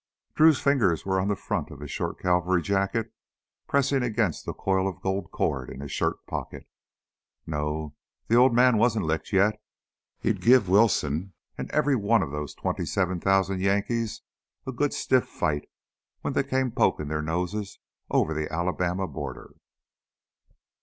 Drew's 0.33 0.59
fingers 0.59 1.05
were 1.05 1.19
on 1.19 1.27
the 1.27 1.35
front 1.35 1.69
of 1.69 1.79
his 1.79 1.91
short 1.91 2.17
cavalry 2.17 2.63
jacket, 2.63 3.13
pressing 3.67 4.01
against 4.01 4.47
the 4.47 4.51
coil 4.55 4.87
of 4.89 4.99
gold 4.99 5.29
cord 5.29 5.69
in 5.69 5.79
his 5.79 5.91
shirt 5.91 6.25
pocket. 6.25 6.67
No, 7.45 7.93
the 8.25 8.33
old 8.33 8.51
man 8.51 8.79
wasn't 8.79 9.05
licked 9.05 9.31
yet; 9.31 9.61
he'd 10.19 10.41
give 10.41 10.67
Wilson 10.67 11.35
and 11.55 11.69
every 11.69 11.95
one 11.95 12.23
of 12.23 12.31
those 12.31 12.55
twenty 12.55 12.83
seven 12.87 13.19
thousand 13.19 13.61
Yankees 13.61 14.23
a 14.65 14.71
good 14.71 14.91
stiff 14.91 15.27
fight 15.27 15.69
when 16.21 16.33
they 16.33 16.43
came 16.43 16.71
poking 16.71 17.07
their 17.07 17.19
long 17.19 17.25
noses 17.45 17.77
over 18.09 18.33
the 18.33 18.51
Alabama 18.51 19.07
border! 19.07 19.53